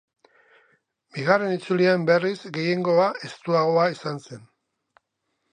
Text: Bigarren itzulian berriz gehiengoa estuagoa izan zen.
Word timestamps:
Bigarren 1.17 1.53
itzulian 1.57 2.07
berriz 2.11 2.33
gehiengoa 2.57 3.07
estuagoa 3.31 3.87
izan 3.99 4.21
zen. 4.27 4.45